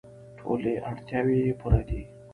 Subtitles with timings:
[0.39, 2.01] ټولې اړتیاوې یې پوره دي.